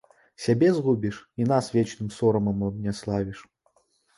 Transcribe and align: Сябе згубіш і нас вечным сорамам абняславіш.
Сябе 0.45 0.69
згубіш 0.77 1.19
і 1.43 1.47
нас 1.51 1.69
вечным 1.75 2.09
сорамам 2.17 2.67
абняславіш. 2.71 3.45